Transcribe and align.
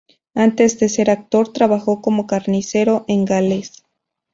Antes 0.33 0.79
de 0.79 0.89
ser 0.89 1.11
actor 1.11 1.53
trabajó 1.53 2.01
como 2.01 2.25
carnicero 2.25 3.05
en 3.07 3.23
Gales. 3.23 3.83